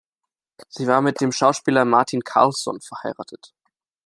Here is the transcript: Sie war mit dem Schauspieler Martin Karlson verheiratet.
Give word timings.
Sie 0.67 0.87
war 0.87 0.99
mit 1.01 1.21
dem 1.21 1.31
Schauspieler 1.31 1.85
Martin 1.85 2.21
Karlson 2.23 2.81
verheiratet. 2.81 3.53